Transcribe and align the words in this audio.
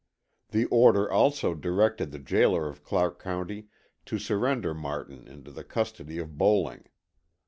The 0.49 0.65
order 0.65 1.11
also 1.11 1.53
directed 1.53 2.09
the 2.11 2.17
jailer 2.17 2.67
of 2.67 2.83
Clark 2.83 3.21
County 3.21 3.67
to 4.07 4.17
surrender 4.17 4.73
Martin 4.73 5.27
into 5.27 5.51
the 5.51 5.63
custody 5.63 6.17
of 6.17 6.39
Bowling. 6.39 6.85